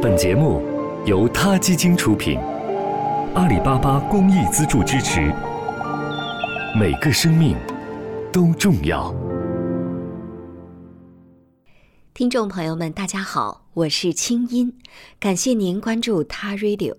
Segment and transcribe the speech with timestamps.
[0.00, 0.62] 本节目
[1.06, 2.38] 由他基金出品，
[3.34, 5.34] 阿里巴巴公益资助支持。
[6.78, 7.56] 每个生命
[8.32, 9.12] 都重要。
[12.14, 14.72] 听众朋友们，大家好，我是清音，
[15.18, 16.94] 感谢您关注他 Radio。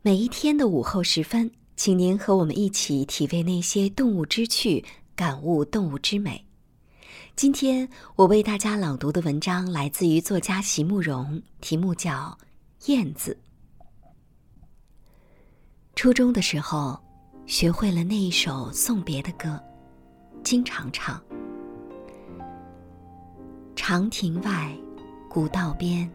[0.00, 6.46] 每一天的午后时分，请您和我们一起体味那些动物之趣，感悟动物之美。
[7.40, 12.36] 今天我为大家朗读的文章来自于作家席慕容，题目叫
[12.92, 13.34] 《燕子》。
[15.96, 17.00] 初中的时候，
[17.46, 19.58] 学会了那一首送别的歌，
[20.44, 21.18] 经常唱。
[23.74, 24.76] 长亭外，
[25.26, 26.06] 古道边，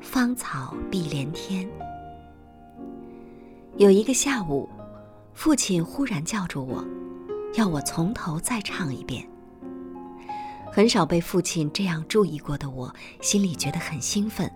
[0.00, 1.64] 芳草碧连天。
[3.76, 4.68] 有一个下午，
[5.32, 6.84] 父亲忽然叫住我，
[7.54, 9.24] 要我从头再唱一遍。
[10.76, 14.46] 很少被父亲这样注意过的我，心里觉得很兴奋，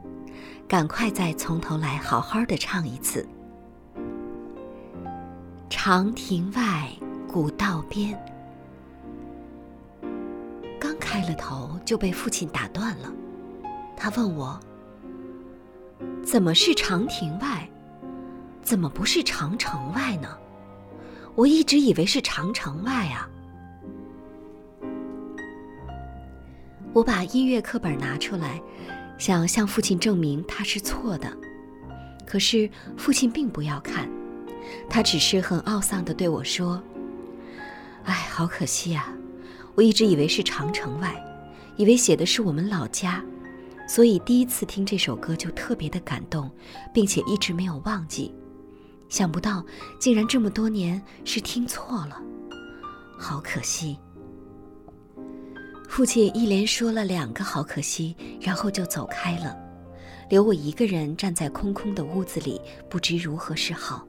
[0.68, 3.26] 赶快再从头来好好的唱一次。
[5.70, 6.90] 长亭外，
[7.26, 8.22] 古道边。
[10.78, 13.10] 刚开了头就被父亲打断了，
[13.96, 14.60] 他问我
[16.22, 17.66] ：“怎么是长亭外？
[18.60, 20.36] 怎么不是长城外呢？
[21.34, 23.26] 我一直以为是长城外啊。”
[26.92, 28.60] 我把音乐课本拿出来，
[29.16, 31.32] 想向父亲证明他是错的，
[32.26, 34.10] 可是父亲并不要看，
[34.88, 36.82] 他只是很懊丧地对我说
[38.04, 39.14] ：“哎，好可惜啊！
[39.76, 41.14] 我一直以为是长城外，
[41.76, 43.24] 以为写的是我们老家，
[43.86, 46.50] 所以第一次听这首歌就特别的感动，
[46.92, 48.34] 并且一直没有忘记。
[49.08, 49.64] 想不到
[50.00, 52.20] 竟然这么多年是听错了，
[53.16, 53.96] 好可惜。”
[55.90, 59.58] 父亲一连说了两个“好可惜”，然后就走开了，
[60.28, 64.06] 留我一个人站在空空的屋子里，不知如何是好。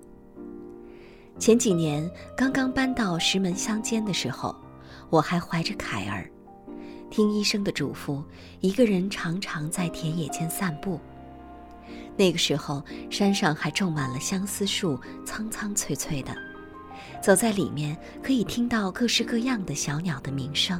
[1.40, 4.56] 前几年刚刚搬到石门乡间的时候，
[5.10, 6.30] 我还怀着凯儿，
[7.10, 8.24] 听医生的嘱咐，
[8.60, 11.00] 一个人常常在田野间散步。
[12.16, 16.32] 那个时候山上还种满了相思树，苍苍翠翠的，
[17.24, 20.80] 走在里面可以听到各式各样的小鸟的鸣声。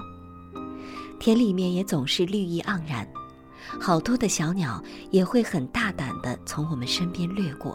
[1.22, 3.08] 田里面也总是绿意盎然，
[3.80, 7.72] 好多的小鸟也会很大胆地从我们身边掠过。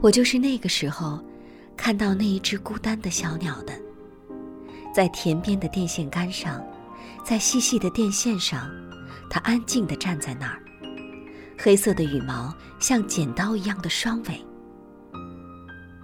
[0.00, 1.24] 我就是那个时候，
[1.76, 3.72] 看到那一只孤单的小鸟的，
[4.92, 6.60] 在田边的电线杆上，
[7.24, 8.68] 在细细的电线上，
[9.30, 10.60] 它安静地站在那儿，
[11.56, 14.44] 黑色的羽毛像剪刀一样的双尾，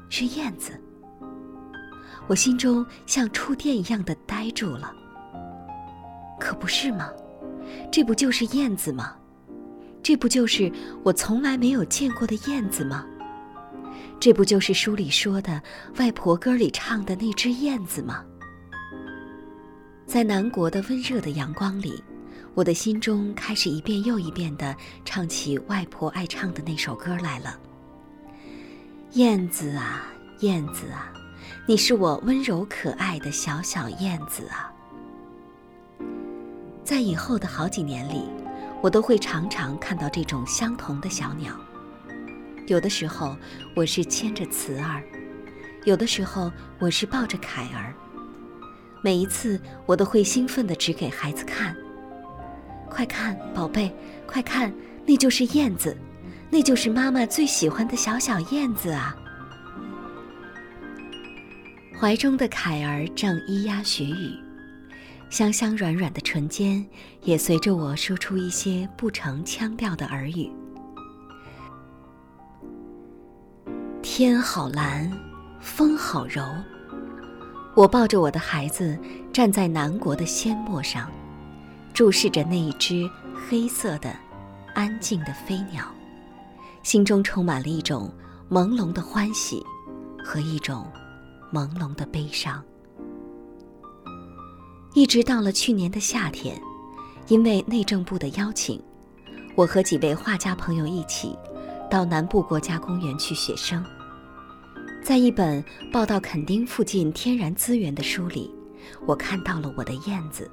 [0.09, 0.81] 是燕子。
[2.33, 4.91] 我心中像触电一样的呆住了。
[6.41, 7.11] 可不是吗？
[7.91, 9.15] 这不就是燕子吗？
[10.03, 10.73] 这不就是
[11.05, 13.05] 我从来没有见过的燕子吗？
[14.19, 15.63] 这不就是书里说的
[15.99, 18.25] 外婆歌里唱的那只燕子吗？
[20.07, 22.03] 在南国的温热的阳光里，
[22.55, 27.61] 我的心中开始一遍又一遍地唱起外婆爱唱的那首歌来了。
[29.13, 30.07] 燕子啊，
[30.41, 31.13] 燕子啊。
[31.67, 34.73] 你是我温柔可爱的小小燕子啊！
[36.85, 38.25] 在以后的好几年里，
[38.83, 41.55] 我都会常常看到这种相同的小鸟。
[42.67, 43.37] 有的时候
[43.75, 45.03] 我是牵着慈儿，
[45.85, 47.95] 有的时候我是抱着凯儿。
[49.03, 51.75] 每一次我都会兴奋地指给孩子看
[52.91, 53.95] ：“快看，宝贝，
[54.27, 54.73] 快看，
[55.07, 55.97] 那就是燕子，
[56.51, 59.17] 那就是妈妈最喜欢的小小燕子啊！”
[62.03, 64.37] 怀中的凯儿正咿呀学语，
[65.31, 66.85] 香香软软的唇间
[67.21, 70.51] 也随着我说出一些不成腔调的耳语。
[74.03, 75.09] 天好蓝，
[75.61, 76.45] 风好柔。
[77.77, 78.99] 我抱着我的孩子
[79.33, 81.09] 站在南国的仙陌上，
[81.95, 83.09] 注视着那一只
[83.49, 84.13] 黑色的、
[84.75, 85.85] 安静的飞鸟，
[86.83, 88.13] 心中充满了一种
[88.51, 89.65] 朦胧的欢喜
[90.25, 90.85] 和一种。
[91.53, 92.65] 朦胧的悲伤，
[94.95, 96.59] 一直到了去年的夏天，
[97.29, 98.83] 因为内政部的邀请，
[99.55, 101.37] 我和几位画家朋友一起
[101.91, 103.85] 到南部国家公园去写生。
[105.03, 105.63] 在一本
[105.93, 108.51] 报道垦丁附近天然资源的书里，
[109.07, 110.51] 我看到了我的燕子。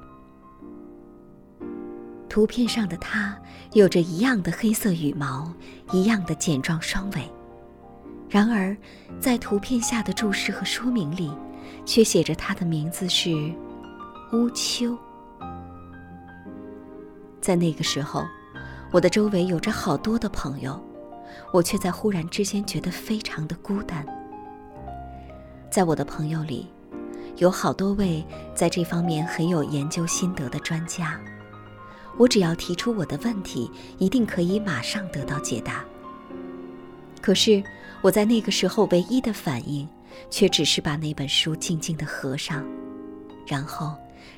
[2.28, 3.40] 图片上的它
[3.72, 5.52] 有着一样的黑色羽毛，
[5.94, 7.32] 一样的剪状双尾。
[8.30, 8.78] 然而，
[9.20, 11.32] 在图片下的注释和说明里，
[11.84, 13.32] 却写着他的名字是
[14.34, 14.96] 乌秋。
[17.42, 18.24] 在那个时候，
[18.92, 20.80] 我的周围有着好多的朋友，
[21.52, 24.06] 我却在忽然之间觉得非常的孤单。
[25.72, 26.68] 在我的朋友里，
[27.38, 28.24] 有好多位
[28.54, 31.20] 在这方面很有研究心得的专家，
[32.16, 35.84] 我只要提出我的问题，一定可以马上得到解答。
[37.22, 37.64] 可是
[38.02, 39.88] 我在那个时候唯一的反应，
[40.30, 42.66] 却只是把那本书静静的合上，
[43.46, 43.94] 然后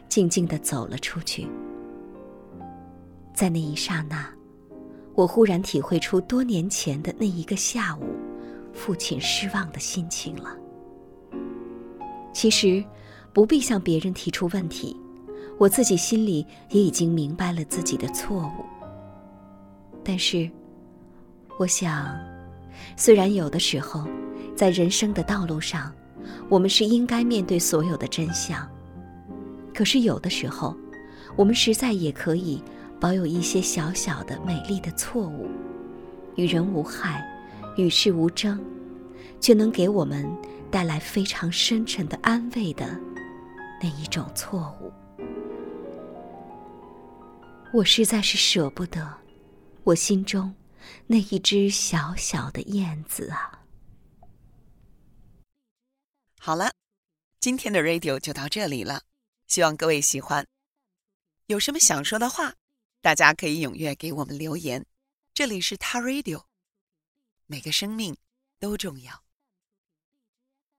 [0.09, 1.47] 静静的走了出去。
[3.33, 4.27] 在那一刹那，
[5.13, 8.15] 我忽然体会出多年前的那一个下午，
[8.73, 10.57] 父亲失望的心情了。
[12.33, 12.83] 其实，
[13.31, 14.95] 不必向别人提出问题，
[15.59, 18.65] 我自己心里也已经明白了自己的错误。
[20.03, 20.49] 但是，
[21.57, 22.17] 我想，
[22.95, 24.07] 虽然有的时候，
[24.55, 25.93] 在人生的道路上，
[26.49, 28.69] 我们是应该面对所有的真相，
[29.73, 30.75] 可是有的时候，
[31.35, 32.63] 我们实在也可以
[32.99, 35.49] 保有一些小小的美丽的错误，
[36.35, 37.25] 与人无害，
[37.77, 38.59] 与世无争，
[39.39, 40.29] 却能给我们。
[40.71, 42.97] 带来非常深沉的安慰的
[43.83, 44.89] 那一种错误，
[47.73, 49.05] 我实在是舍不得
[49.83, 50.49] 我心中
[51.07, 53.63] 那一只小小的燕子啊！
[56.39, 56.73] 好了，
[57.39, 59.03] 今天的 radio 就到这里了，
[59.47, 60.47] 希望各位喜欢。
[61.47, 62.55] 有什么想说的话，
[63.01, 64.85] 大家可以踊跃给我们留言。
[65.33, 66.45] 这里是他 radio，
[67.45, 68.17] 每个生命
[68.59, 69.23] 都重要。